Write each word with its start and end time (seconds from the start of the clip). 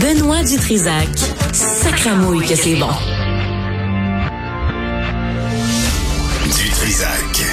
Benoît 0.00 0.44
Dutrisac. 0.44 1.08
Sacramouille 1.52 2.46
que 2.46 2.54
c'est 2.54 2.76
bon. 2.76 2.86
Dutrisac. 6.44 7.46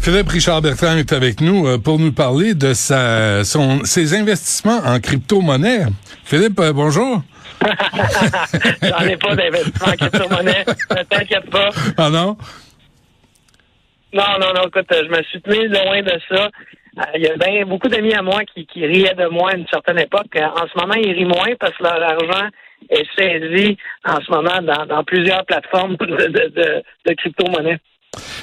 Philippe 0.00 0.28
Richard 0.30 0.62
Bertrand 0.62 0.96
est 0.96 1.12
avec 1.12 1.40
nous 1.42 1.66
euh, 1.66 1.76
pour 1.78 1.98
nous 1.98 2.12
parler 2.12 2.54
de 2.54 2.72
sa, 2.72 3.44
son, 3.44 3.84
ses 3.84 4.14
investissements 4.14 4.80
en 4.86 5.00
crypto-monnaie. 5.00 5.86
Philippe, 6.24 6.58
euh, 6.60 6.72
bonjour. 6.72 7.22
J'en 8.82 9.00
ai 9.00 9.16
pas 9.16 9.34
d'investissement 9.34 9.88
en 9.88 9.96
crypto-monnaie. 9.96 10.64
Ne 10.90 11.02
t'inquiète 11.02 11.50
pas. 11.50 11.70
Ah 11.98 12.08
non? 12.08 12.38
Non, 14.14 14.38
non, 14.40 14.54
non, 14.54 14.62
écoute, 14.68 14.86
je 14.90 15.08
me 15.10 15.22
suis 15.24 15.42
tenu 15.42 15.68
loin 15.68 16.02
de 16.02 16.18
ça. 16.30 16.48
Euh, 16.98 17.02
Il 17.14 17.22
y 17.22 17.28
a 17.28 17.36
bien 17.36 17.64
beaucoup 17.64 17.88
d'amis 17.88 18.14
à 18.14 18.22
moi 18.22 18.40
qui, 18.44 18.66
riaient 18.86 19.14
de 19.14 19.28
moi 19.28 19.50
à 19.50 19.56
une 19.56 19.66
certaine 19.68 19.98
époque. 19.98 20.34
Euh, 20.36 20.46
En 20.46 20.66
ce 20.66 20.78
moment, 20.78 20.94
ils 20.94 21.12
rient 21.12 21.24
moins 21.24 21.54
parce 21.58 21.76
que 21.76 21.82
leur 21.82 22.02
argent 22.02 22.48
est 22.90 23.06
saisi 23.16 23.76
en 24.04 24.20
ce 24.20 24.30
moment 24.30 24.60
dans, 24.62 25.04
plusieurs 25.04 25.44
plateformes 25.44 25.96
de, 26.00 26.06
de, 26.06 26.52
de, 26.54 26.82
de 27.06 27.14
crypto-monnaie. 27.14 27.78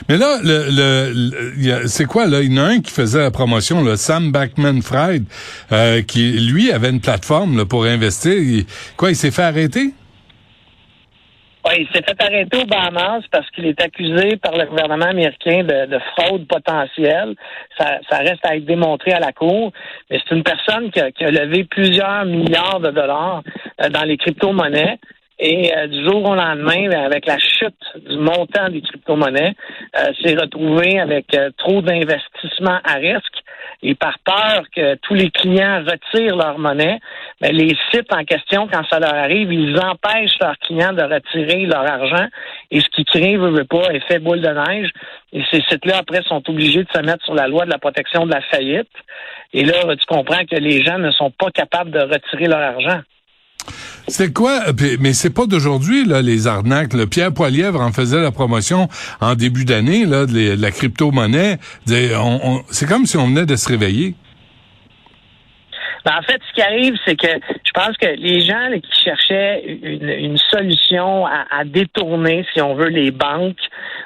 Mais 0.08 0.18
là, 0.18 0.38
le, 0.44 0.68
le, 0.70 1.88
c'est 1.88 2.06
quoi 2.06 2.28
là? 2.28 2.42
Il 2.42 2.54
y 2.54 2.60
en 2.60 2.64
a 2.64 2.68
un 2.68 2.82
qui 2.82 2.92
faisait 2.92 3.20
la 3.20 3.32
promotion, 3.32 3.84
le 3.84 3.96
Sam 3.96 4.32
Backman-Fried, 4.32 5.26
euh, 5.72 6.02
qui 6.04 6.34
lui 6.34 6.72
avait 6.72 6.90
une 6.90 7.02
plateforme 7.02 7.66
pour 7.66 7.86
investir. 7.86 8.64
Quoi, 8.98 9.12
il 9.12 9.16
s'est 9.16 9.32
fait 9.32 9.44
arrêter? 9.44 9.94
Ouais, 11.66 11.78
il 11.80 11.88
s'est 11.88 12.04
fait 12.04 12.22
arrêter 12.22 12.58
au 12.62 12.66
Bahamas 12.66 13.24
parce 13.32 13.50
qu'il 13.50 13.66
est 13.66 13.82
accusé 13.82 14.38
par 14.38 14.56
le 14.56 14.66
gouvernement 14.66 15.08
américain 15.08 15.64
de, 15.64 15.88
de 15.88 16.00
fraude 16.16 16.48
potentielle. 16.48 17.34
Ça, 17.76 17.98
ça 18.08 18.18
reste 18.20 18.46
à 18.46 18.56
être 18.56 18.66
démontré 18.66 19.14
à 19.14 19.20
la 19.20 19.32
cour. 19.32 19.72
Mais 20.12 20.20
c'est 20.20 20.36
une 20.36 20.44
personne 20.44 20.92
qui 20.92 21.00
a, 21.00 21.12
qui 21.12 21.26
a 21.26 21.32
levé 21.32 21.64
plusieurs 21.64 22.26
milliards 22.26 22.80
de 22.82 22.92
dollars 22.92 23.42
euh, 23.82 23.90
dans 23.90 24.04
les 24.04 24.18
crypto-monnaies. 24.18 25.00
Et 25.40 25.76
euh, 25.76 25.88
du 25.88 26.06
jour 26.06 26.24
au 26.30 26.36
lendemain, 26.36 26.88
ben, 26.88 27.04
avec 27.04 27.26
la 27.26 27.38
chute 27.40 27.76
du 28.08 28.18
montant 28.18 28.70
des 28.70 28.82
crypto-monnaies, 28.82 29.56
euh, 29.98 30.14
s'est 30.24 30.36
retrouvé 30.36 31.00
avec 31.00 31.36
euh, 31.36 31.50
trop 31.58 31.82
d'investissements 31.82 32.80
à 32.84 32.94
risque. 32.94 33.44
Et 33.84 33.96
par 33.96 34.18
peur 34.20 34.64
que 34.74 34.96
tous 35.02 35.14
les 35.14 35.30
clients 35.32 35.84
retirent 35.84 36.38
leur 36.38 36.58
monnaie, 36.58 37.00
les 37.42 37.76
sites 37.92 38.12
en 38.12 38.24
question, 38.24 38.68
quand 38.72 38.84
ça 38.90 39.00
leur 39.00 39.14
arrive, 39.14 39.52
ils 39.52 39.78
empêchent 39.78 40.38
leurs 40.40 40.58
clients 40.60 40.94
de 40.94 41.02
retirer 41.04 41.66
leur 41.66 41.86
argent. 41.86 42.28
Et 42.72 42.80
ce 42.80 42.86
qui 42.96 43.04
crée, 43.06 43.38
veut, 43.38 43.52
veut 43.52 43.66
pas, 43.66 43.94
effet 43.94 44.20
boule 44.20 44.42
de 44.42 44.48
neige. 44.48 44.90
Et 45.34 45.42
ces 45.52 45.62
sites-là, 45.70 45.98
après, 46.00 46.22
sont 46.24 46.42
obligés 46.50 46.84
de 46.84 46.90
se 46.96 47.02
mettre 47.02 47.24
sur 47.26 47.36
la 47.36 47.48
loi 47.48 47.66
de 47.66 47.70
la 47.72 47.78
protection 47.78 48.26
de 48.26 48.32
la 48.32 48.42
faillite. 48.42 48.88
Et 49.54 49.66
là, 49.66 49.74
tu 49.98 50.06
comprends 50.08 50.44
que 50.50 50.56
les 50.56 50.84
gens 50.84 50.98
ne 50.98 51.12
sont 51.12 51.32
pas 51.32 51.52
capables 51.52 51.92
de 51.92 52.00
retirer 52.00 52.48
leur 52.48 52.62
argent. 52.62 53.02
C'est 54.08 54.32
quoi? 54.34 54.60
Mais 55.00 55.14
c'est 55.14 55.34
pas 55.34 55.46
d'aujourd'hui, 55.48 56.06
là, 56.06 56.22
les 56.22 56.48
arnaques. 56.48 56.94
Pierre 57.10 57.34
Poilièvre 57.34 57.82
en 57.82 57.92
faisait 57.92 58.22
la 58.22 58.32
promotion 58.32 58.88
en 59.20 59.34
début 59.36 59.66
d'année, 59.66 60.06
là, 60.06 60.26
de, 60.26 60.62
la 60.62 60.72
on- 62.22 62.40
on- 62.44 62.62
C'est 62.70 62.88
comme 62.88 63.06
si 63.08 63.18
on 63.18 63.28
venait 63.28 63.46
de 63.48 63.56
se 63.56 63.68
réveiller. 63.68 64.14
Ben, 66.06 66.12
en 66.20 66.22
fait, 66.22 66.40
ce 66.48 66.54
qui 66.54 66.62
arrive, 66.62 66.96
c'est 67.04 67.16
que 67.16 67.28
je 67.28 67.72
pense 67.74 67.98
que 67.98 68.06
les 68.06 68.42
gens 68.42 68.70
qui 68.80 69.04
cherchaient 69.04 69.64
une, 69.82 70.38
solution 70.38 71.26
à, 71.26 71.64
détourner, 71.66 72.46
si 72.54 72.62
on 72.62 72.76
veut, 72.76 72.90
les 72.90 73.10
banques, 73.10 73.58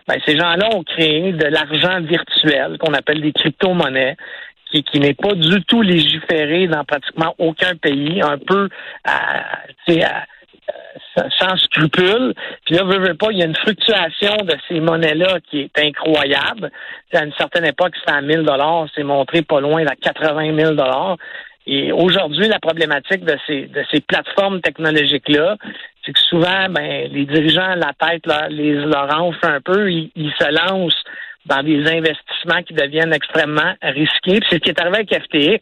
ben, 0.07 0.17
ces 0.25 0.37
gens-là 0.37 0.69
ont 0.73 0.83
créé 0.83 1.33
de 1.33 1.45
l'argent 1.45 1.99
virtuel 2.01 2.77
qu'on 2.79 2.93
appelle 2.93 3.21
des 3.21 3.33
crypto-monnaies. 3.33 4.15
Qui, 4.71 4.99
n'est 4.99 5.15
pas 5.15 5.33
du 5.33 5.63
tout 5.63 5.81
légiféré 5.81 6.67
dans 6.67 6.85
pratiquement 6.85 7.33
aucun 7.39 7.75
pays, 7.75 8.21
un 8.21 8.37
peu 8.37 8.69
euh, 9.07 9.11
sans 11.39 11.57
scrupules. 11.57 12.33
Puis 12.65 12.75
là, 12.75 12.83
veut, 12.83 12.99
veut 12.99 13.15
pas, 13.15 13.27
il 13.31 13.39
y 13.39 13.41
a 13.41 13.45
une 13.45 13.55
fluctuation 13.55 14.35
de 14.43 14.55
ces 14.67 14.79
monnaies-là 14.79 15.39
qui 15.49 15.61
est 15.61 15.79
incroyable. 15.79 16.71
À 17.13 17.23
une 17.23 17.33
certaine 17.33 17.65
époque, 17.65 17.93
c'était 17.99 18.17
à 18.17 18.21
1000 18.21 18.43
dollars, 18.43 18.87
c'est 18.95 19.03
montré 19.03 19.41
pas 19.41 19.59
loin 19.59 19.85
à 19.85 19.95
80 19.95 20.55
000 20.55 20.73
dollars. 20.73 21.17
Et 21.71 21.91
aujourd'hui, 21.91 22.47
la 22.47 22.57
problématique 22.57 23.23
de 23.23 23.37
ces, 23.45 23.67
de 23.67 23.83
ces 23.91 24.01
plateformes 24.01 24.59
technologiques-là, 24.59 25.55
c'est 26.03 26.13
que 26.13 26.19
souvent, 26.19 26.67
ben, 26.67 27.07
les 27.11 27.25
dirigeants, 27.25 27.75
la 27.75 27.93
tête 27.93 28.25
leur, 28.25 28.49
les, 28.49 28.73
leur 28.73 29.07
enfle 29.15 29.45
un 29.45 29.61
peu, 29.61 29.91
ils, 29.91 30.09
ils 30.15 30.33
se 30.39 30.51
lancent 30.51 31.03
dans 31.45 31.61
des 31.61 31.87
investissements 31.87 32.63
qui 32.65 32.73
deviennent 32.73 33.13
extrêmement 33.13 33.75
risqués. 33.83 34.39
C'est 34.49 34.55
ce 34.55 34.61
qui 34.61 34.69
est 34.69 34.81
arrivé 34.81 34.97
avec 34.97 35.13
FTX. 35.13 35.59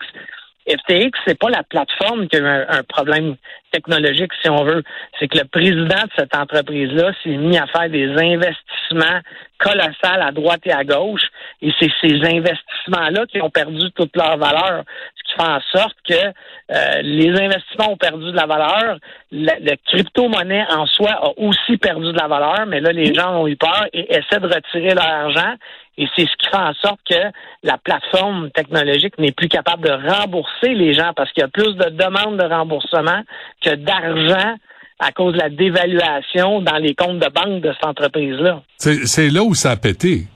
FTX, 0.66 1.12
c'est 1.26 1.38
pas 1.38 1.50
la 1.50 1.64
plateforme 1.64 2.30
qui 2.30 2.38
a 2.38 2.40
eu 2.40 2.46
un, 2.46 2.66
un 2.70 2.84
problème 2.84 3.36
technologique, 3.72 4.32
si 4.42 4.50
on 4.50 4.64
veut. 4.64 4.84
C'est 5.20 5.28
que 5.28 5.40
le 5.40 5.46
président 5.46 6.04
de 6.04 6.12
cette 6.18 6.36
entreprise-là 6.36 7.12
s'est 7.22 7.38
mis 7.38 7.58
à 7.58 7.68
faire 7.68 7.90
des 7.90 8.08
investissements 8.08 9.20
colossaux 9.60 9.92
à 10.04 10.32
droite 10.32 10.62
et 10.66 10.72
à 10.72 10.84
gauche. 10.84 11.28
Et 11.62 11.72
c'est 11.80 11.92
ces 12.02 12.16
investissements-là 12.16 13.26
qui 13.28 13.42
ont 13.42 13.50
perdu 13.50 13.92
toute 13.96 14.16
leur 14.16 14.38
valeur. 14.38 14.84
Fait 15.38 15.44
en 15.44 15.60
sorte 15.72 15.96
que 16.08 16.14
euh, 16.14 17.02
les 17.02 17.30
investissements 17.30 17.92
ont 17.92 17.98
perdu 17.98 18.26
de 18.32 18.36
la 18.36 18.46
valeur. 18.46 18.98
Le, 19.32 19.52
le 19.60 19.76
crypto-monnaie 19.86 20.66
en 20.70 20.86
soi 20.88 21.12
a 21.12 21.30
aussi 21.38 21.78
perdu 21.78 22.12
de 22.12 22.18
la 22.18 22.28
valeur, 22.28 22.66
mais 22.68 22.80
là, 22.80 22.92
les 22.92 23.14
gens 23.14 23.42
ont 23.42 23.48
eu 23.48 23.56
peur 23.56 23.86
et 23.94 24.12
essaient 24.12 24.40
de 24.40 24.48
retirer 24.48 24.94
leur 24.94 25.08
argent. 25.08 25.54
Et 25.98 26.08
c'est 26.16 26.26
ce 26.26 26.36
qui 26.38 26.50
fait 26.50 26.58
en 26.58 26.74
sorte 26.74 27.00
que 27.10 27.16
la 27.64 27.78
plateforme 27.78 28.52
technologique 28.52 29.18
n'est 29.18 29.32
plus 29.32 29.50
capable 29.50 29.84
de 29.84 29.92
rembourser 29.92 30.74
les 30.76 30.94
gens 30.94 31.12
parce 31.16 31.32
qu'il 31.32 31.42
y 31.42 31.46
a 31.46 31.48
plus 31.48 31.76
de 31.76 31.90
demandes 31.90 32.38
de 32.38 32.46
remboursement 32.46 33.22
que 33.62 33.74
d'argent 33.76 34.56
à 35.00 35.12
cause 35.12 35.34
de 35.34 35.40
la 35.40 35.50
dévaluation 35.50 36.62
dans 36.62 36.78
les 36.78 36.96
comptes 36.96 37.20
de 37.20 37.30
banque 37.30 37.62
de 37.62 37.72
cette 37.74 37.86
entreprise-là. 37.86 38.62
C'est 38.78 39.30
là 39.30 39.44
où 39.44 39.54
ça 39.54 39.72
a 39.72 39.76
pété. 39.76 40.28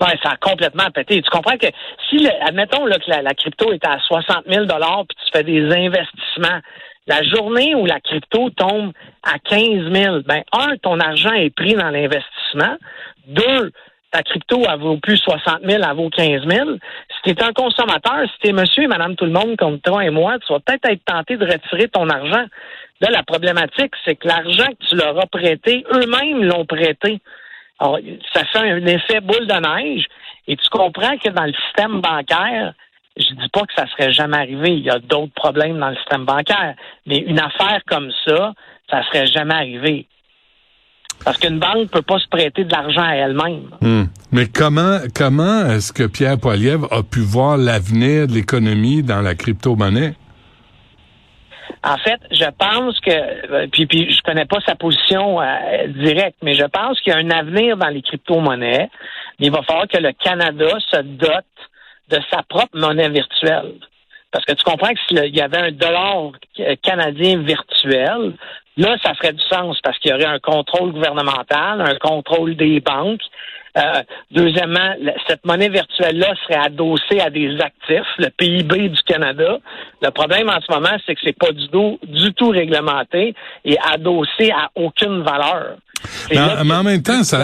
Ouais, 0.00 0.16
ça 0.22 0.30
a 0.30 0.36
complètement 0.36 0.90
pété. 0.94 1.20
Tu 1.22 1.30
comprends 1.30 1.56
que 1.56 1.66
si, 2.08 2.18
le- 2.18 2.30
admettons 2.46 2.86
là, 2.86 2.98
que 2.98 3.10
la, 3.10 3.34
crypto 3.34 3.72
est 3.72 3.84
à 3.84 3.98
60 3.98 4.44
000 4.46 4.66
puis 4.66 5.16
tu 5.24 5.30
fais 5.32 5.42
des 5.42 5.62
investissements, 5.64 6.60
la 7.08 7.22
journée 7.24 7.74
où 7.74 7.84
la 7.84 8.00
crypto 8.00 8.50
tombe 8.50 8.92
à 9.24 9.38
15 9.38 9.92
000, 9.92 10.20
ben 10.26 10.42
un, 10.52 10.76
ton 10.76 11.00
argent 11.00 11.32
est 11.32 11.50
pris 11.50 11.74
dans 11.74 11.90
l'investissement. 11.90 12.76
Deux, 13.26 13.72
ta 14.12 14.22
crypto, 14.22 14.62
elle 14.70 14.78
vaut 14.78 14.98
plus 14.98 15.16
60 15.16 15.62
000, 15.64 15.82
elle 15.82 15.96
vaut 15.96 16.10
15 16.10 16.46
000. 16.46 16.70
Si 17.16 17.22
tu 17.22 17.30
es 17.30 17.42
un 17.42 17.52
consommateur, 17.52 18.20
si 18.32 18.38
tu 18.40 18.48
es 18.48 18.52
monsieur 18.52 18.84
et 18.84 18.88
madame 18.88 19.16
tout 19.16 19.24
le 19.24 19.32
monde 19.32 19.56
comme 19.56 19.80
toi 19.80 20.04
et 20.04 20.10
moi, 20.10 20.38
tu 20.46 20.52
vas 20.52 20.60
peut-être 20.60 20.88
être 20.90 21.04
tenté 21.04 21.36
de 21.36 21.44
retirer 21.44 21.88
ton 21.88 22.08
argent. 22.08 22.44
Là, 23.00 23.10
la 23.10 23.22
problématique, 23.22 23.92
c'est 24.04 24.16
que 24.16 24.28
l'argent 24.28 24.66
que 24.66 24.86
tu 24.88 24.96
leur 24.96 25.18
as 25.18 25.26
prêté, 25.26 25.84
eux-mêmes 25.92 26.44
l'ont 26.44 26.66
prêté. 26.66 27.20
Alors, 27.78 27.98
ça 28.32 28.44
fait 28.44 28.70
un 28.70 28.86
effet 28.86 29.20
boule 29.20 29.46
de 29.46 29.54
neige. 29.54 30.04
Et 30.46 30.56
tu 30.56 30.68
comprends 30.70 31.16
que 31.18 31.28
dans 31.28 31.44
le 31.44 31.52
système 31.52 32.00
bancaire, 32.00 32.74
je 33.16 33.34
dis 33.34 33.48
pas 33.52 33.60
que 33.62 33.74
ça 33.76 33.86
serait 33.88 34.12
jamais 34.12 34.38
arrivé. 34.38 34.76
Il 34.76 34.84
y 34.84 34.90
a 34.90 34.98
d'autres 34.98 35.34
problèmes 35.34 35.78
dans 35.78 35.90
le 35.90 35.96
système 35.96 36.24
bancaire. 36.24 36.74
Mais 37.06 37.18
une 37.18 37.38
affaire 37.38 37.80
comme 37.86 38.10
ça, 38.26 38.54
ça 38.90 39.02
serait 39.04 39.26
jamais 39.26 39.54
arrivé. 39.54 40.06
Parce 41.24 41.36
qu'une 41.38 41.58
banque 41.58 41.90
peut 41.90 42.02
pas 42.02 42.18
se 42.18 42.28
prêter 42.28 42.64
de 42.64 42.70
l'argent 42.70 43.02
à 43.02 43.14
elle-même. 43.16 43.70
Hmm. 43.80 44.04
Mais 44.30 44.46
comment 44.46 44.98
comment 45.14 45.66
est-ce 45.66 45.92
que 45.92 46.04
Pierre 46.04 46.38
Poilievre 46.38 46.86
a 46.92 47.02
pu 47.02 47.20
voir 47.20 47.56
l'avenir 47.56 48.28
de 48.28 48.34
l'économie 48.34 49.02
dans 49.02 49.20
la 49.20 49.34
crypto-monnaie? 49.34 50.14
En 51.84 51.96
fait, 51.98 52.20
je 52.30 52.44
pense 52.58 52.98
que, 53.00 53.10
euh, 53.10 53.66
puis, 53.70 53.86
puis 53.86 54.10
je 54.10 54.22
connais 54.22 54.44
pas 54.46 54.58
sa 54.66 54.74
position 54.74 55.40
euh, 55.40 55.86
directe, 55.88 56.38
mais 56.42 56.54
je 56.54 56.64
pense 56.64 57.00
qu'il 57.00 57.12
y 57.12 57.16
a 57.16 57.18
un 57.18 57.30
avenir 57.30 57.76
dans 57.76 57.88
les 57.88 58.02
crypto-monnaies. 58.02 58.90
Il 59.38 59.50
va 59.50 59.62
falloir 59.62 59.86
que 59.86 59.98
le 59.98 60.12
Canada 60.12 60.78
se 60.90 61.00
dote 61.02 61.44
de 62.10 62.18
sa 62.30 62.42
propre 62.42 62.76
monnaie 62.76 63.08
virtuelle. 63.08 63.74
Parce 64.30 64.44
que 64.44 64.52
tu 64.52 64.64
comprends 64.64 64.92
que 64.92 65.00
s'il 65.08 65.34
y 65.34 65.40
avait 65.40 65.58
un 65.58 65.72
dollar 65.72 66.32
canadien 66.82 67.42
virtuel, 67.42 68.34
là, 68.76 68.96
ça 69.02 69.14
ferait 69.14 69.32
du 69.32 69.42
sens 69.44 69.78
parce 69.82 69.98
qu'il 69.98 70.10
y 70.10 70.14
aurait 70.14 70.26
un 70.26 70.38
contrôle 70.38 70.92
gouvernemental, 70.92 71.80
un 71.80 71.96
contrôle 71.96 72.54
des 72.56 72.80
banques. 72.80 73.22
Euh, 73.76 74.02
deuxièmement, 74.30 74.94
cette 75.28 75.44
monnaie 75.44 75.68
virtuelle-là 75.68 76.34
serait 76.46 76.60
adossée 76.64 77.20
à 77.20 77.30
des 77.30 77.50
actifs, 77.60 78.06
le 78.18 78.28
PIB 78.30 78.88
du 78.88 79.02
Canada. 79.06 79.58
Le 80.02 80.10
problème 80.10 80.48
en 80.48 80.60
ce 80.60 80.72
moment, 80.72 80.96
c'est 81.06 81.14
que 81.14 81.20
c'est 81.24 81.36
pas 81.38 81.52
du 81.52 81.68
tout, 81.68 81.98
du 82.06 82.32
tout 82.34 82.48
réglementé 82.48 83.34
et 83.64 83.76
adossé 83.92 84.50
à 84.50 84.70
aucune 84.74 85.22
valeur. 85.22 85.76
Mais 86.30 86.38
en- 86.38 86.46
là 86.46 86.64
mais 86.64 86.82
même 86.82 87.02
temps, 87.02 87.22
ça- 87.24 87.38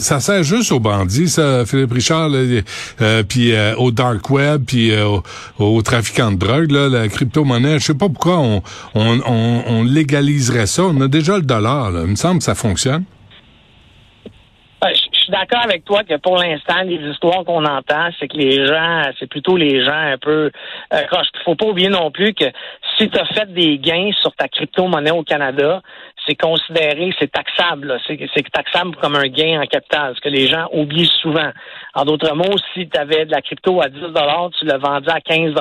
Ça 0.00 0.20
sert 0.20 0.44
juste 0.44 0.70
aux 0.70 0.78
bandits, 0.78 1.26
ça, 1.28 1.66
Philippe 1.66 1.90
Richard, 1.92 2.30
euh, 2.32 3.22
puis 3.28 3.52
euh, 3.52 3.74
au 3.78 3.90
dark 3.90 4.30
web, 4.30 4.62
puis 4.64 4.92
euh, 4.92 5.06
aux, 5.08 5.22
aux 5.58 5.82
trafiquants 5.82 6.30
de 6.30 6.36
drogue, 6.36 6.70
là, 6.70 6.88
la 6.88 7.08
crypto-monnaie. 7.08 7.80
Je 7.80 7.84
sais 7.86 7.94
pas 7.94 8.06
pourquoi 8.08 8.38
on, 8.38 8.62
on, 8.94 9.20
on, 9.26 9.62
on 9.66 9.82
légaliserait 9.82 10.66
ça. 10.66 10.84
On 10.84 11.00
a 11.00 11.08
déjà 11.08 11.34
le 11.36 11.42
dollar. 11.42 11.90
Là. 11.90 12.02
Il 12.04 12.10
me 12.10 12.14
semble 12.14 12.38
que 12.38 12.44
ça 12.44 12.54
fonctionne. 12.54 13.02
Suis 15.28 15.36
d'accord 15.36 15.62
avec 15.62 15.84
toi 15.84 16.04
que 16.04 16.16
pour 16.16 16.38
l'instant, 16.38 16.80
les 16.86 17.06
histoires 17.06 17.44
qu'on 17.44 17.62
entend, 17.66 18.08
c'est 18.18 18.28
que 18.28 18.36
les 18.38 18.66
gens, 18.66 19.02
c'est 19.18 19.28
plutôt 19.28 19.58
les 19.58 19.84
gens 19.84 19.92
un 19.92 20.16
peu 20.16 20.50
euh, 20.94 21.02
Il 21.12 21.40
faut 21.44 21.54
pas 21.54 21.66
oublier 21.66 21.90
non 21.90 22.10
plus 22.10 22.32
que 22.32 22.46
si 22.96 23.10
tu 23.10 23.18
as 23.18 23.26
fait 23.26 23.52
des 23.52 23.76
gains 23.76 24.10
sur 24.22 24.32
ta 24.32 24.48
crypto-monnaie 24.48 25.10
au 25.10 25.24
Canada, 25.24 25.82
c'est 26.28 26.34
considéré, 26.34 27.10
c'est 27.18 27.32
taxable. 27.32 27.98
C'est 28.06 28.50
taxable 28.52 28.94
comme 28.96 29.16
un 29.16 29.28
gain 29.28 29.62
en 29.62 29.66
capital, 29.66 30.14
ce 30.14 30.20
que 30.20 30.28
les 30.28 30.46
gens 30.46 30.68
oublient 30.72 31.10
souvent. 31.22 31.50
En 31.94 32.04
d'autres 32.04 32.34
mots, 32.34 32.56
si 32.74 32.88
tu 32.88 32.98
avais 32.98 33.24
de 33.24 33.30
la 33.30 33.40
crypto 33.40 33.80
à 33.80 33.88
10 33.88 33.98
tu 34.58 34.66
l'as 34.66 34.78
vendu 34.78 35.08
à 35.08 35.20
15 35.20 35.54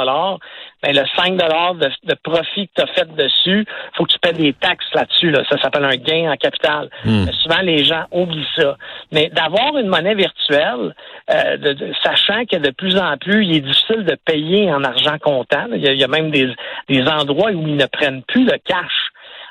ben 0.83 0.95
le 0.95 1.03
5 1.15 1.37
de, 1.37 2.07
de 2.07 2.15
profit 2.21 2.67
que 2.67 2.73
tu 2.75 2.81
as 2.83 2.87
fait 2.93 3.15
dessus, 3.15 3.65
faut 3.95 4.05
que 4.05 4.11
tu 4.11 4.19
paies 4.19 4.33
des 4.33 4.53
taxes 4.53 4.93
là-dessus. 4.93 5.31
Là. 5.31 5.43
Ça 5.49 5.59
s'appelle 5.59 5.85
un 5.85 5.95
gain 5.95 6.31
en 6.31 6.35
capital. 6.35 6.89
Hmm. 7.03 7.25
Souvent, 7.41 7.61
les 7.63 7.83
gens 7.83 8.05
oublient 8.11 8.45
ça. 8.55 8.77
Mais 9.11 9.29
d'avoir 9.29 9.77
une 9.77 9.87
monnaie 9.87 10.13
virtuelle, 10.13 10.93
euh, 11.31 11.57
de, 11.57 11.93
sachant 12.03 12.45
que 12.45 12.57
de 12.57 12.69
plus 12.71 12.97
en 12.97 13.17
plus, 13.17 13.45
il 13.45 13.55
est 13.55 13.61
difficile 13.61 14.03
de 14.03 14.15
payer 14.25 14.71
en 14.71 14.83
argent 14.83 15.17
comptant. 15.19 15.65
Il 15.73 15.81
y 15.81 16.03
a, 16.03 16.07
même 16.07 16.29
des, 16.29 16.53
des 16.89 17.01
endroits 17.07 17.51
où 17.51 17.67
ils 17.67 17.75
ne 17.75 17.85
prennent 17.85 18.21
plus 18.23 18.45
de 18.45 18.57
cash. 18.65 18.93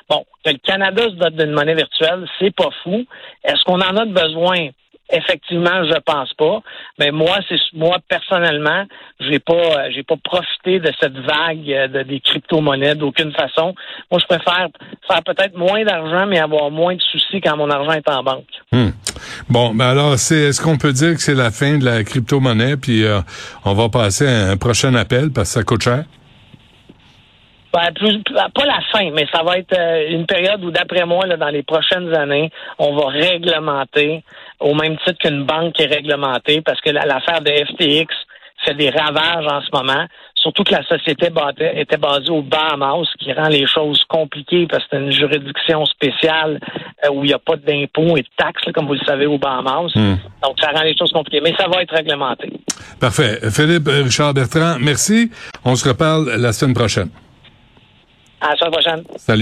Bon, 0.09 0.23
que 0.43 0.51
le 0.51 0.57
Canada 0.57 1.03
se 1.03 1.15
dote 1.15 1.35
d'une 1.35 1.51
monnaie 1.51 1.75
virtuelle, 1.75 2.25
c'est 2.39 2.55
pas 2.55 2.69
fou. 2.83 3.05
Est-ce 3.43 3.63
qu'on 3.65 3.81
en 3.81 3.97
a 3.97 4.05
besoin? 4.05 4.69
Effectivement, 5.09 5.85
je 5.85 5.97
pense 6.05 6.33
pas. 6.33 6.59
Mais 6.99 7.11
moi, 7.11 7.37
c'est 7.47 7.55
moi 7.73 7.97
personnellement, 8.09 8.83
j'ai 9.21 9.39
pas, 9.39 9.89
j'ai 9.91 10.03
pas 10.03 10.15
profité 10.21 10.81
de 10.81 10.91
cette 10.99 11.17
vague 11.17 11.71
euh, 11.71 11.87
de 11.87 12.03
des 12.03 12.19
crypto-monnaies 12.19 12.95
d'aucune 12.95 13.31
façon. 13.31 13.73
Moi, 14.11 14.19
je 14.19 14.25
préfère 14.25 14.67
faire 15.07 15.23
peut-être 15.23 15.57
moins 15.57 15.83
d'argent, 15.85 16.25
mais 16.25 16.39
avoir 16.39 16.71
moins 16.71 16.95
de 16.95 17.01
soucis 17.01 17.39
quand 17.39 17.55
mon 17.55 17.69
argent 17.69 17.93
est 17.93 18.09
en 18.09 18.21
banque. 18.21 18.49
Hmm. 18.73 18.89
Bon, 19.49 19.73
ben 19.73 19.87
alors, 19.87 20.19
c'est, 20.19 20.49
est-ce 20.49 20.61
qu'on 20.61 20.77
peut 20.77 20.91
dire 20.91 21.13
que 21.13 21.21
c'est 21.21 21.35
la 21.35 21.51
fin 21.51 21.77
de 21.77 21.85
la 21.85 22.03
crypto-monnaie, 22.03 22.75
puis 22.75 23.05
euh, 23.05 23.21
on 23.63 23.73
va 23.73 23.87
passer 23.87 24.27
à 24.27 24.51
un 24.51 24.57
prochain 24.57 24.93
appel 24.93 25.31
parce 25.31 25.53
que 25.53 25.59
ça 25.59 25.63
coûte 25.63 25.83
cher? 25.83 26.03
Ben, 27.77 27.93
plus, 27.93 28.23
pas 28.23 28.65
la 28.65 28.79
fin, 28.91 29.11
mais 29.11 29.27
ça 29.31 29.43
va 29.43 29.59
être 29.59 29.77
euh, 29.77 30.09
une 30.09 30.25
période 30.25 30.63
où, 30.63 30.71
d'après 30.71 31.05
moi, 31.05 31.27
dans 31.27 31.49
les 31.49 31.61
prochaines 31.61 32.11
années, 32.15 32.49
on 32.79 32.95
va 32.95 33.09
réglementer 33.09 34.23
au 34.59 34.73
même 34.73 34.97
titre 35.05 35.19
qu'une 35.19 35.43
banque 35.43 35.79
est 35.79 35.85
réglementée, 35.85 36.61
parce 36.61 36.81
que 36.81 36.89
l'affaire 36.89 37.41
de 37.41 37.51
FTX 37.51 38.07
fait 38.65 38.73
des 38.73 38.89
ravages 38.89 39.45
en 39.45 39.61
ce 39.61 39.67
moment. 39.71 40.07
Surtout 40.33 40.63
que 40.63 40.73
la 40.73 40.83
société 40.85 41.29
était 41.75 41.97
basée 41.97 42.31
au 42.31 42.41
Bahamas, 42.41 43.05
ce 43.11 43.23
qui 43.23 43.31
rend 43.31 43.47
les 43.47 43.67
choses 43.67 44.03
compliquées 44.07 44.65
parce 44.67 44.83
que 44.85 44.89
c'est 44.91 45.03
une 45.03 45.11
juridiction 45.11 45.85
spéciale 45.85 46.59
euh, 47.05 47.11
où 47.11 47.23
il 47.23 47.27
n'y 47.27 47.33
a 47.33 47.39
pas 47.39 47.57
d'impôts 47.57 48.17
et 48.17 48.21
de 48.21 48.27
taxes, 48.37 48.63
comme 48.73 48.87
vous 48.87 48.93
le 48.93 49.05
savez, 49.05 49.27
au 49.27 49.37
Bahamas. 49.37 49.91
Hmm. 49.93 50.15
Donc, 50.41 50.57
ça 50.59 50.71
rend 50.71 50.81
les 50.81 50.97
choses 50.97 51.11
compliquées. 51.11 51.41
Mais 51.43 51.53
ça 51.55 51.67
va 51.67 51.83
être 51.83 51.93
réglementé. 51.93 52.51
Parfait. 52.99 53.39
Philippe 53.51 53.87
Richard 53.87 54.33
Bertrand, 54.33 54.77
merci. 54.79 55.29
On 55.63 55.75
se 55.75 55.87
reparle 55.87 56.31
la 56.37 56.51
semaine 56.53 56.73
prochaine. 56.73 57.09
À 58.39 58.55
la. 58.55 59.03
Salut. 59.17 59.35